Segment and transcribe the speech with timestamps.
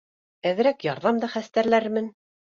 [0.51, 2.09] Әҙерәк ярҙам да хәстәрләрмен